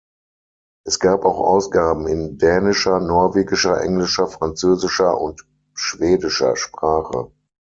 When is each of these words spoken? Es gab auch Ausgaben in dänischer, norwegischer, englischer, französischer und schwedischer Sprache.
Es 0.83 0.97
gab 0.99 1.25
auch 1.25 1.37
Ausgaben 1.39 2.07
in 2.07 2.39
dänischer, 2.39 2.99
norwegischer, 2.99 3.79
englischer, 3.83 4.25
französischer 4.25 5.15
und 5.21 5.47
schwedischer 5.75 6.55
Sprache. 6.55 7.31